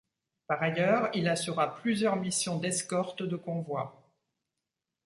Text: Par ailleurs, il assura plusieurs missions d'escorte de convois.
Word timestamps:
Par 0.47 0.63
ailleurs, 0.63 1.11
il 1.13 1.27
assura 1.29 1.75
plusieurs 1.75 2.15
missions 2.15 2.57
d'escorte 2.57 3.21
de 3.21 3.35
convois. 3.35 4.03